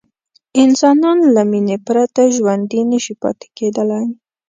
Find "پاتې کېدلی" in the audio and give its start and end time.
3.21-4.05